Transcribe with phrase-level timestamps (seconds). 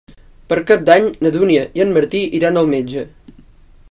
[0.53, 3.05] Per Cap d'Any na Dúnia i en Martí iran al metge.